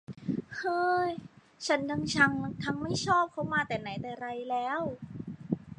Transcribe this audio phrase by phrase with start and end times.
[0.55, 1.07] เฮ่อ
[1.67, 4.81] ฉันทั้งชังทั้งไม่ชอบเขามาแต่ไหนแต่ไรแล้ว